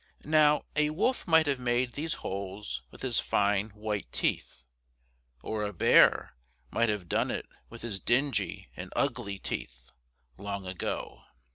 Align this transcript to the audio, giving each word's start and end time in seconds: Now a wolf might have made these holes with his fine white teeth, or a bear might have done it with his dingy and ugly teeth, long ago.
Now 0.25 0.63
a 0.75 0.89
wolf 0.89 1.27
might 1.27 1.45
have 1.45 1.59
made 1.59 1.91
these 1.91 2.15
holes 2.25 2.81
with 2.89 3.03
his 3.03 3.19
fine 3.19 3.69
white 3.69 4.11
teeth, 4.11 4.63
or 5.43 5.63
a 5.63 5.71
bear 5.71 6.35
might 6.71 6.89
have 6.89 7.07
done 7.07 7.29
it 7.29 7.47
with 7.69 7.83
his 7.83 7.99
dingy 7.99 8.67
and 8.75 8.91
ugly 8.95 9.37
teeth, 9.37 9.91
long 10.39 10.65
ago. 10.65 11.25